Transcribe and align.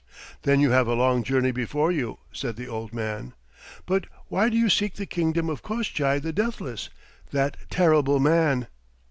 "Then 0.41 0.59
you 0.59 0.71
have 0.71 0.87
a 0.87 0.95
long 0.95 1.21
journey 1.23 1.51
before 1.51 1.91
you," 1.91 2.17
said 2.33 2.55
the 2.55 2.67
old 2.67 2.91
man. 2.91 3.35
"But 3.85 4.07
why 4.29 4.49
do 4.49 4.57
you 4.57 4.67
seek 4.67 4.95
the 4.95 5.05
kingdom 5.05 5.47
of 5.47 5.61
Koshchei 5.61 6.17
the 6.17 6.33
Deathless, 6.33 6.89
that 7.29 7.55
terrible 7.69 8.19
man?" 8.19 8.65